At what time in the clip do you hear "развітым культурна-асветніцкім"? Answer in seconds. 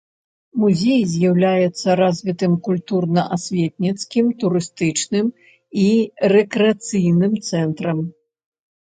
1.99-4.25